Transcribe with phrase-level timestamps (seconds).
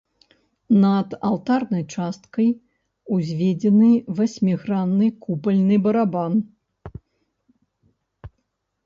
[0.83, 2.47] Над алтарнай часткай
[3.17, 3.89] узведзены
[4.21, 6.43] васьмігранны купальны барабан.